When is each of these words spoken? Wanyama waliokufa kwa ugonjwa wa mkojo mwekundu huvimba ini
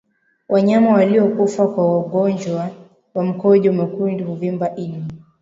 Wanyama 0.49 0.91
waliokufa 0.93 1.67
kwa 1.67 1.97
ugonjwa 1.99 2.69
wa 3.15 3.23
mkojo 3.23 3.73
mwekundu 3.73 4.25
huvimba 4.25 4.75
ini 4.75 5.07